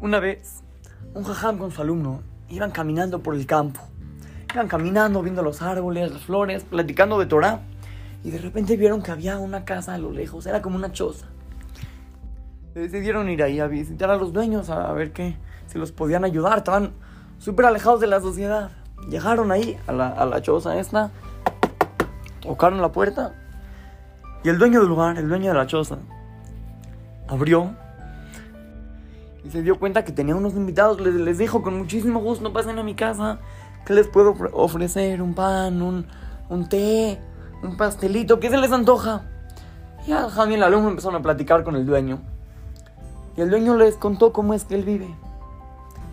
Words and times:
Una 0.00 0.18
vez, 0.18 0.62
un 1.14 1.24
jajam 1.24 1.58
con 1.58 1.70
su 1.70 1.82
alumno 1.82 2.22
iban 2.48 2.70
caminando 2.70 3.22
por 3.22 3.34
el 3.34 3.46
campo. 3.46 3.80
Iban 4.54 4.66
caminando, 4.66 5.22
viendo 5.22 5.42
los 5.42 5.60
árboles, 5.60 6.10
las 6.10 6.22
flores, 6.22 6.64
platicando 6.64 7.18
de 7.18 7.26
Torah. 7.26 7.60
Y 8.24 8.30
de 8.30 8.38
repente 8.38 8.76
vieron 8.76 9.02
que 9.02 9.10
había 9.10 9.38
una 9.38 9.64
casa 9.64 9.94
a 9.94 9.98
lo 9.98 10.10
lejos, 10.10 10.46
era 10.46 10.62
como 10.62 10.76
una 10.76 10.92
choza. 10.92 11.26
Decidieron 12.74 13.28
ir 13.28 13.42
ahí 13.42 13.60
a 13.60 13.66
visitar 13.66 14.10
a 14.10 14.16
los 14.16 14.32
dueños, 14.32 14.70
a 14.70 14.92
ver 14.92 15.12
qué, 15.12 15.36
si 15.66 15.78
los 15.78 15.92
podían 15.92 16.24
ayudar. 16.24 16.58
Estaban 16.58 16.92
súper 17.38 17.66
alejados 17.66 18.00
de 18.00 18.06
la 18.06 18.20
sociedad. 18.20 18.70
Llegaron 19.08 19.52
ahí 19.52 19.78
a 19.86 19.92
la, 19.92 20.08
a 20.08 20.24
la 20.24 20.40
choza 20.40 20.78
esta, 20.78 21.10
tocaron 22.40 22.80
la 22.80 22.92
puerta 22.92 23.34
y 24.42 24.48
el 24.48 24.58
dueño 24.58 24.80
del 24.80 24.88
lugar, 24.88 25.18
el 25.18 25.28
dueño 25.28 25.52
de 25.52 25.58
la 25.58 25.66
choza, 25.66 25.98
abrió 27.28 27.74
y 29.44 29.50
se 29.50 29.62
dio 29.62 29.78
cuenta 29.78 30.04
que 30.04 30.12
tenía 30.12 30.36
unos 30.36 30.54
invitados. 30.54 31.00
Les, 31.00 31.14
les 31.14 31.38
dijo 31.38 31.62
con 31.62 31.78
muchísimo 31.78 32.20
gusto, 32.20 32.52
pasen 32.52 32.78
a 32.78 32.82
mi 32.82 32.94
casa, 32.94 33.38
que 33.84 33.94
les 33.94 34.08
puedo 34.08 34.36
ofrecer 34.52 35.22
un 35.22 35.34
pan, 35.34 35.82
un, 35.82 36.06
un 36.48 36.68
té, 36.68 37.18
un 37.62 37.76
pastelito, 37.76 38.40
¿qué 38.40 38.50
se 38.50 38.56
les 38.56 38.72
antoja? 38.72 39.22
Y 40.06 40.12
a 40.12 40.28
Javi 40.28 40.54
el 40.54 40.62
alumno 40.62 40.90
empezaron 40.90 41.16
a 41.16 41.22
platicar 41.22 41.64
con 41.64 41.76
el 41.76 41.86
dueño. 41.86 42.20
Y 43.36 43.42
el 43.42 43.50
dueño 43.50 43.76
les 43.76 43.96
contó 43.96 44.32
cómo 44.32 44.54
es 44.54 44.64
que 44.64 44.74
él 44.74 44.84
vive. 44.84 45.08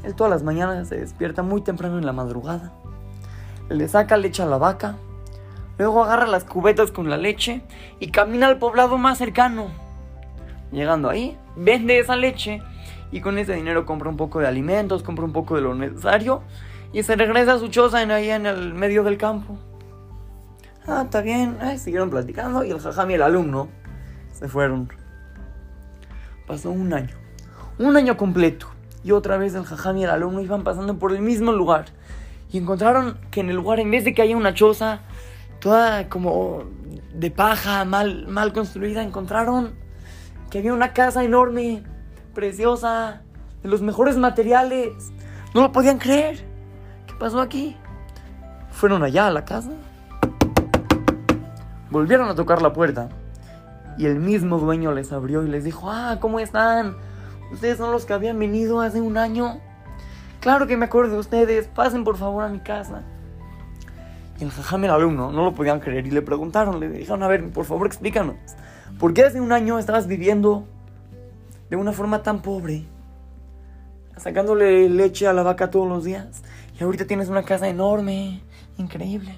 Él 0.04 0.14
todas 0.14 0.30
las 0.30 0.44
mañanas 0.44 0.88
se 0.88 0.98
despierta 0.98 1.42
muy 1.42 1.62
temprano 1.62 1.98
en 1.98 2.06
la 2.06 2.14
madrugada. 2.14 2.72
Le 3.70 3.88
saca 3.88 4.18
leche 4.18 4.44
a 4.44 4.46
la 4.46 4.58
vaca. 4.58 4.96
Luego 5.78 6.04
agarra 6.04 6.28
las 6.28 6.44
cubetas 6.44 6.92
con 6.92 7.10
la 7.10 7.18
leche 7.18 7.62
y 8.00 8.12
camina 8.12 8.48
al 8.48 8.58
poblado 8.58 8.98
más 8.98 9.18
cercano. 9.18 9.68
Llegando 10.72 11.10
ahí, 11.10 11.38
vende 11.56 12.00
esa 12.00 12.16
leche 12.16 12.62
y 13.12 13.22
con 13.22 13.38
ese 13.38 13.54
dinero 13.54 13.86
compra 13.86 14.10
un 14.10 14.18
poco 14.18 14.40
de 14.40 14.48
alimentos, 14.48 15.04
compra 15.04 15.26
un 15.26 15.34
poco 15.34 15.56
de 15.56 15.62
lo 15.62 15.76
necesario 15.76 16.42
y 16.94 17.04
se 17.04 17.16
regresa 17.16 17.54
a 17.54 17.60
su 17.60 17.68
choza 17.68 18.02
en, 18.02 18.12
ahí 18.12 18.30
en 18.30 18.46
el 18.46 18.74
medio 18.74 19.04
del 19.04 19.18
campo. 19.18 19.58
Ah, 20.86 21.04
está 21.04 21.22
bien. 21.22 21.58
siguieron 21.78 22.10
platicando 22.10 22.64
y 22.64 22.72
el 22.72 22.80
jajam 22.80 23.12
y 23.12 23.16
el 23.16 23.22
alumno 23.22 23.68
se 24.32 24.48
fueron. 24.48 24.90
Pasó 26.46 26.72
un 26.72 26.94
año. 26.94 27.16
Un 27.78 27.96
año 27.98 28.16
completo. 28.16 28.68
Y 29.04 29.12
otra 29.12 29.38
vez 29.38 29.54
el 29.54 29.66
jajam 29.66 29.98
y 29.98 30.06
el 30.06 30.10
alumno 30.10 30.42
iban 30.42 30.64
pasando 30.64 30.98
por 30.98 31.12
el 31.12 31.22
mismo 31.22 31.52
lugar. 31.52 31.86
Y 32.52 32.58
encontraron 32.58 33.18
que 33.32 33.42
en 33.42 33.50
el 33.50 33.58
lugar, 33.58 33.80
en 33.80 33.92
vez 33.92 34.06
de 34.06 34.14
que 34.14 34.22
haya 34.22 34.38
una 34.38 34.54
choza 34.54 35.02
toda 35.60 36.08
como 36.08 36.64
de 37.14 37.32
paja, 37.32 37.84
mal, 37.84 38.28
mal 38.28 38.54
construida, 38.54 39.04
encontraron 39.04 39.74
que 40.50 40.60
había 40.60 40.74
una 40.74 40.94
casa 40.94 41.24
enorme 41.24 41.84
preciosa, 42.38 43.24
de 43.64 43.70
los 43.70 43.82
mejores 43.82 44.16
materiales. 44.16 45.12
No 45.56 45.62
lo 45.64 45.72
podían 45.72 45.98
creer. 45.98 46.46
¿Qué 47.08 47.16
pasó 47.20 47.42
aquí? 47.42 47.76
Fueron 48.70 49.02
allá 49.02 49.26
a 49.26 49.32
la 49.32 49.44
casa. 49.44 49.72
Volvieron 51.90 52.30
a 52.30 52.36
tocar 52.36 52.62
la 52.62 52.74
puerta. 52.74 53.10
Y 53.98 54.06
el 54.06 54.20
mismo 54.20 54.60
dueño 54.60 54.92
les 54.92 55.12
abrió 55.12 55.44
y 55.44 55.50
les 55.50 55.64
dijo, 55.64 55.90
ah, 55.90 56.20
¿cómo 56.22 56.40
están? 56.40 56.96
Ustedes 57.52 57.80
son 57.80 57.92
los 57.92 58.06
que 58.06 58.14
habían 58.14 58.38
venido 58.38 58.82
hace 58.82 59.02
un 59.02 59.18
año. 59.18 59.60
Claro 60.40 60.68
que 60.68 60.78
me 60.78 60.86
acuerdo 60.86 61.14
de 61.14 61.20
ustedes. 61.20 61.68
Pasen 61.68 62.04
por 62.04 62.18
favor 62.18 62.44
a 62.44 62.50
mi 62.50 62.60
casa. 62.60 63.02
Y 64.40 64.44
el 64.44 64.52
jajam 64.52 64.84
el 64.84 64.92
alumno 64.92 65.32
no 65.32 65.44
lo 65.44 65.56
podían 65.56 65.80
creer 65.80 66.06
y 66.06 66.12
le 66.12 66.22
preguntaron, 66.22 66.80
le 66.80 66.88
dijeron, 66.88 67.24
a 67.24 67.28
ver, 67.28 67.50
por 67.50 67.66
favor 67.66 67.88
explícanos. 67.88 68.36
¿Por 69.00 69.16
qué 69.16 69.24
hace 69.24 69.42
un 69.42 69.52
año 69.52 69.80
estabas 69.80 70.06
viviendo 70.06 70.68
de 71.70 71.76
una 71.76 71.92
forma 71.92 72.24
tan 72.24 72.42
pobre, 72.42 72.86
sacándole 74.18 74.90
leche 74.90 75.28
a 75.28 75.34
la 75.34 75.44
vaca 75.44 75.70
todos 75.70 75.88
los 75.88 76.04
días. 76.04 76.44
Y 76.80 76.84
ahorita 76.84 77.06
tienes 77.06 77.30
una 77.30 77.44
casa 77.44 77.68
enorme, 77.68 78.42
increíble. 78.78 79.36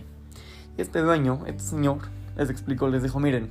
Y 0.77 0.81
este 0.81 0.99
dueño, 0.99 1.41
este 1.45 1.63
señor, 1.63 1.99
les 2.37 2.49
explicó, 2.49 2.87
les 2.87 3.03
dijo, 3.03 3.19
miren, 3.19 3.49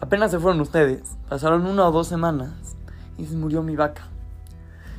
apenas 0.00 0.30
se 0.30 0.38
fueron 0.38 0.60
ustedes, 0.60 1.16
pasaron 1.28 1.66
una 1.66 1.88
o 1.88 1.92
dos 1.92 2.08
semanas 2.08 2.76
y 3.16 3.26
se 3.26 3.36
murió 3.36 3.62
mi 3.62 3.76
vaca. 3.76 4.08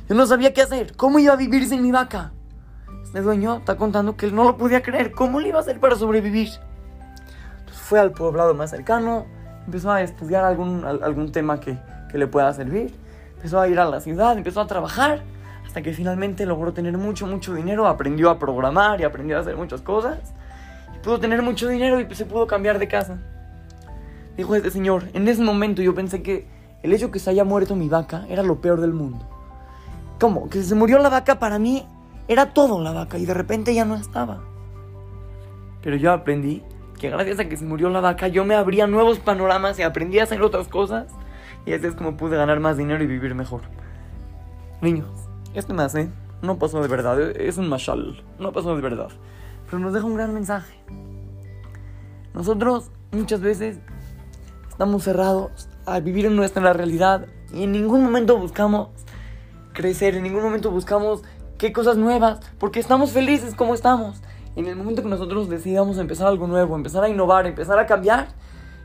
Yo 0.08 0.14
no 0.14 0.26
sabía 0.26 0.52
qué 0.52 0.62
hacer, 0.62 0.96
¿cómo 0.96 1.18
iba 1.18 1.32
a 1.32 1.36
vivir 1.36 1.66
sin 1.66 1.82
mi 1.82 1.92
vaca? 1.92 2.32
Este 3.04 3.20
dueño 3.20 3.58
está 3.58 3.76
contando 3.76 4.16
que 4.16 4.26
él 4.26 4.34
no 4.34 4.44
lo 4.44 4.56
podía 4.56 4.82
creer, 4.82 5.12
¿cómo 5.12 5.40
le 5.40 5.48
iba 5.48 5.58
a 5.58 5.62
hacer 5.62 5.80
para 5.80 5.96
sobrevivir? 5.96 6.50
Entonces 7.58 7.80
fue 7.82 7.98
al 7.98 8.12
poblado 8.12 8.54
más 8.54 8.70
cercano, 8.70 9.26
empezó 9.66 9.90
a 9.90 10.02
estudiar 10.02 10.44
algún, 10.44 10.84
algún 10.84 11.32
tema 11.32 11.60
que, 11.60 11.78
que 12.10 12.18
le 12.18 12.26
pueda 12.26 12.52
servir, 12.52 12.94
empezó 13.36 13.60
a 13.60 13.68
ir 13.68 13.78
a 13.78 13.84
la 13.84 14.00
ciudad, 14.00 14.36
empezó 14.36 14.60
a 14.60 14.66
trabajar, 14.66 15.22
hasta 15.66 15.82
que 15.82 15.92
finalmente 15.92 16.46
logró 16.46 16.72
tener 16.72 16.96
mucho, 16.98 17.26
mucho 17.26 17.54
dinero, 17.54 17.86
aprendió 17.86 18.30
a 18.30 18.38
programar 18.38 19.00
y 19.00 19.04
aprendió 19.04 19.36
a 19.36 19.40
hacer 19.40 19.56
muchas 19.56 19.80
cosas, 19.80 20.18
y 20.94 20.98
pudo 20.98 21.20
tener 21.20 21.42
mucho 21.42 21.68
dinero 21.68 22.00
y 22.00 22.14
se 22.14 22.26
pudo 22.26 22.46
cambiar 22.46 22.78
de 22.78 22.88
casa. 22.88 23.18
Dijo 24.36 24.54
este 24.54 24.70
señor, 24.70 25.04
en 25.12 25.28
ese 25.28 25.42
momento 25.42 25.82
yo 25.82 25.94
pensé 25.94 26.22
que 26.22 26.46
el 26.82 26.92
hecho 26.92 27.10
que 27.10 27.18
se 27.18 27.30
haya 27.30 27.44
muerto 27.44 27.76
mi 27.76 27.88
vaca 27.88 28.24
era 28.28 28.42
lo 28.42 28.60
peor 28.60 28.80
del 28.80 28.92
mundo. 28.92 29.28
¿Cómo? 30.18 30.48
Que 30.48 30.62
se 30.62 30.74
murió 30.74 30.98
la 30.98 31.08
vaca 31.08 31.38
para 31.38 31.58
mí 31.58 31.86
era 32.30 32.54
todo 32.54 32.80
la 32.80 32.92
vaca 32.92 33.18
y 33.18 33.26
de 33.26 33.34
repente 33.34 33.74
ya 33.74 33.84
no 33.84 33.96
estaba. 33.96 34.40
Pero 35.82 35.96
yo 35.96 36.12
aprendí 36.12 36.62
que 37.00 37.08
gracias 37.08 37.40
a 37.40 37.48
que 37.48 37.56
se 37.56 37.64
murió 37.64 37.88
la 37.88 38.00
vaca 38.00 38.28
yo 38.28 38.44
me 38.44 38.54
abría 38.54 38.86
nuevos 38.86 39.18
panoramas 39.18 39.78
y 39.78 39.82
aprendí 39.82 40.18
a 40.18 40.24
hacer 40.24 40.42
otras 40.42 40.68
cosas. 40.68 41.06
Y 41.64 41.72
así 41.72 41.86
es 41.86 41.94
como 41.94 42.16
pude 42.16 42.36
ganar 42.36 42.60
más 42.60 42.76
dinero 42.76 43.02
y 43.02 43.06
vivir 43.06 43.34
mejor. 43.34 43.62
Niños, 44.82 45.08
este 45.54 45.72
más, 45.72 45.94
¿eh? 45.94 46.10
No 46.42 46.58
pasó 46.58 46.80
de 46.80 46.88
verdad, 46.88 47.18
es 47.20 47.56
un 47.56 47.68
mashal, 47.68 48.22
no 48.38 48.52
pasó 48.52 48.76
de 48.76 48.82
verdad. 48.82 49.08
Pero 49.66 49.78
nos 49.78 49.94
deja 49.94 50.04
un 50.04 50.14
gran 50.14 50.34
mensaje. 50.34 50.74
Nosotros 52.34 52.90
muchas 53.12 53.40
veces 53.40 53.78
estamos 54.68 55.02
cerrados 55.04 55.68
a 55.86 56.00
vivir 56.00 56.26
en 56.26 56.36
nuestra 56.36 56.72
realidad 56.72 57.26
y 57.52 57.64
en 57.64 57.72
ningún 57.72 58.02
momento 58.02 58.36
buscamos 58.36 58.88
crecer, 59.72 60.16
en 60.16 60.22
ningún 60.22 60.42
momento 60.42 60.70
buscamos 60.70 61.22
qué 61.58 61.72
cosas 61.72 61.96
nuevas, 61.96 62.40
porque 62.58 62.80
estamos 62.80 63.12
felices 63.12 63.54
como 63.54 63.74
estamos 63.74 64.22
en 64.60 64.68
el 64.68 64.76
momento 64.76 65.02
que 65.02 65.08
nosotros 65.08 65.48
decidamos 65.48 65.98
empezar 65.98 66.26
algo 66.26 66.46
nuevo, 66.46 66.76
empezar 66.76 67.04
a 67.04 67.08
innovar, 67.08 67.46
empezar 67.46 67.78
a 67.78 67.86
cambiar, 67.86 68.28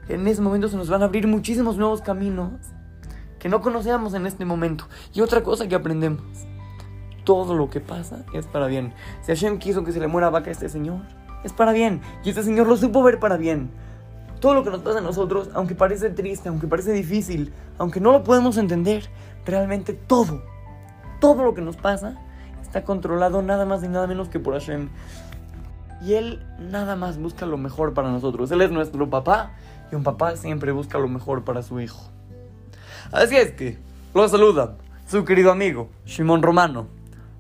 en 0.08 0.28
ese 0.28 0.42
momento 0.42 0.68
se 0.68 0.78
nos 0.78 0.90
van 0.90 1.02
a 1.02 1.06
abrir 1.06 1.28
muchísimos 1.28 1.78
nuevos 1.78 2.02
caminos 2.02 2.52
que 3.40 3.50
no 3.50 3.62
conocíamos 3.62 4.14
en 4.14 4.26
este 4.26 4.46
momento. 4.46 4.86
Y 5.14 5.22
otra 5.22 5.44
cosa 5.44 5.68
que 5.68 5.76
aprendemos, 5.76 6.24
todo 7.24 7.56
lo 7.56 7.70
que 7.70 7.80
pasa 7.82 8.24
es 8.34 8.46
para 8.46 8.68
bien. 8.68 8.94
Si 9.22 9.28
Hashem 9.28 9.60
quiso 9.60 9.84
que 9.84 9.92
se 9.92 10.00
le 10.00 10.08
muera 10.08 10.30
vaca 10.30 10.50
a 10.50 10.52
este 10.52 10.70
señor, 10.70 11.02
es 11.44 11.54
para 11.54 11.72
bien. 11.72 12.02
Y 12.24 12.30
este 12.30 12.44
señor 12.44 12.68
lo 12.68 12.78
supo 12.78 13.04
ver 13.04 13.20
para 13.20 13.38
bien. 13.38 13.70
Todo 14.40 14.54
lo 14.54 14.64
que 14.64 14.70
nos 14.70 14.82
pasa 14.82 15.00
a 15.00 15.02
nosotros, 15.02 15.50
aunque 15.54 15.76
parece 15.76 16.10
triste, 16.10 16.50
aunque 16.50 16.68
parece 16.68 16.92
difícil, 16.92 17.54
aunque 17.78 18.00
no 18.00 18.12
lo 18.12 18.24
podemos 18.24 18.58
entender, 18.58 19.10
realmente 19.46 19.94
todo, 19.94 20.44
todo 21.20 21.44
lo 21.44 21.54
que 21.54 21.62
nos 21.62 21.78
pasa 21.78 22.18
está 22.62 22.84
controlado 22.84 23.42
nada 23.42 23.66
más 23.66 23.84
y 23.84 23.88
nada 23.88 24.06
menos 24.08 24.28
que 24.28 24.40
por 24.40 24.54
Hashem. 24.54 24.90
Y 26.06 26.14
Él 26.14 26.46
nada 26.60 26.96
más 26.96 27.18
busca 27.18 27.46
lo 27.46 27.58
mejor 27.58 27.94
para 27.94 28.12
nosotros. 28.12 28.52
Él 28.52 28.62
es 28.62 28.70
nuestro 28.70 29.10
papá 29.10 29.54
y 29.92 29.96
un 29.96 30.04
papá 30.04 30.36
siempre 30.36 30.72
busca 30.72 31.00
lo 31.00 31.08
mejor 31.08 31.44
para 31.44 31.64
su 31.64 31.80
hijo. 31.80 32.12
Así 33.12 33.36
es 33.36 33.52
que 33.52 33.80
lo 34.14 34.28
saluda 34.28 34.78
su 35.08 35.26
querido 35.26 35.52
amigo 35.52 35.90
Shimon 36.06 36.42
Romano 36.42 36.88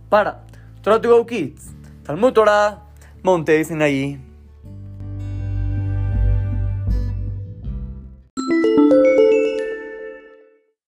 para 0.10 0.44
Torah 0.82 1.00
to 1.02 1.10
Go 1.10 1.26
Kids, 1.26 1.72
Talmud 2.04 2.34
Torah, 2.34 2.84
Monte 3.24 3.64
Sinaí. 3.64 4.20